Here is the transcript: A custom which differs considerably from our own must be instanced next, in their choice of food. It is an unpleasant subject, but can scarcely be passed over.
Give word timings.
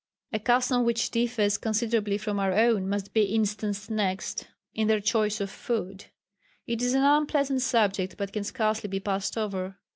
A 0.33 0.39
custom 0.39 0.83
which 0.83 1.11
differs 1.11 1.59
considerably 1.59 2.17
from 2.17 2.39
our 2.39 2.53
own 2.53 2.89
must 2.89 3.13
be 3.13 3.21
instanced 3.35 3.91
next, 3.91 4.47
in 4.73 4.87
their 4.87 4.99
choice 4.99 5.39
of 5.39 5.51
food. 5.51 6.05
It 6.65 6.81
is 6.81 6.95
an 6.95 7.03
unpleasant 7.03 7.61
subject, 7.61 8.15
but 8.17 8.33
can 8.33 8.43
scarcely 8.43 8.89
be 8.89 8.99
passed 8.99 9.37
over. 9.37 9.77